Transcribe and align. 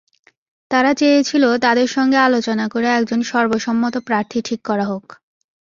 তারা 0.71 0.91
চেয়েছিল 0.93 1.43
তাদের 1.57 1.87
সঙ্গে 1.87 2.17
আলোচনা 2.19 2.65
করে 2.67 2.87
একজন 2.89 3.19
সর্বসম্মত 3.23 3.95
প্রার্থী 4.07 4.39
ঠিক 4.41 4.59
করা 4.65 4.85
হোক। 4.85 5.05